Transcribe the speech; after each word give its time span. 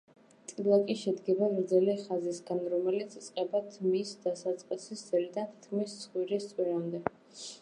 ტილაკი 0.51 0.93
შედგება 1.01 1.49
გრძელი 1.57 1.95
ხაზისგან, 2.05 2.63
რომელიც 2.75 3.15
იწყება 3.21 3.63
თმის 3.77 4.15
დასაწყისის 4.27 5.07
ძირიდან 5.11 5.53
თითქმის 5.55 5.99
ცხვირის 6.03 6.51
წვერამდე. 6.55 7.09